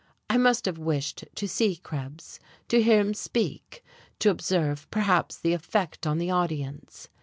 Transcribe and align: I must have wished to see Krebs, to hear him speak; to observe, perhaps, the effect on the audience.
I 0.31 0.37
must 0.37 0.65
have 0.65 0.79
wished 0.79 1.25
to 1.35 1.47
see 1.47 1.75
Krebs, 1.75 2.39
to 2.69 2.81
hear 2.81 3.01
him 3.01 3.13
speak; 3.13 3.83
to 4.17 4.31
observe, 4.31 4.89
perhaps, 4.89 5.37
the 5.37 5.53
effect 5.53 6.07
on 6.07 6.17
the 6.17 6.31
audience. 6.31 7.07